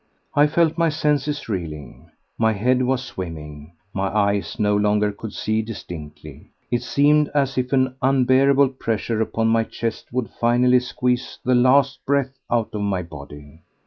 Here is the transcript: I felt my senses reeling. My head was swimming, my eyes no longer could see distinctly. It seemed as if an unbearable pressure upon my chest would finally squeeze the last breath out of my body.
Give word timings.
I 0.33 0.47
felt 0.47 0.79
my 0.79 0.89
senses 0.89 1.47
reeling. 1.47 2.09
My 2.35 2.53
head 2.53 2.81
was 2.81 3.03
swimming, 3.03 3.73
my 3.93 4.07
eyes 4.07 4.57
no 4.59 4.75
longer 4.75 5.11
could 5.11 5.31
see 5.31 5.61
distinctly. 5.61 6.49
It 6.71 6.81
seemed 6.81 7.29
as 7.35 7.55
if 7.55 7.71
an 7.71 7.93
unbearable 8.01 8.69
pressure 8.69 9.21
upon 9.21 9.49
my 9.49 9.63
chest 9.63 10.11
would 10.11 10.31
finally 10.31 10.79
squeeze 10.79 11.37
the 11.45 11.53
last 11.53 12.03
breath 12.03 12.35
out 12.49 12.73
of 12.73 12.81
my 12.81 13.03
body. 13.03 13.61